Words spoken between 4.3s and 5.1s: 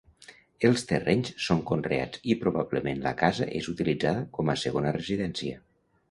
com a segona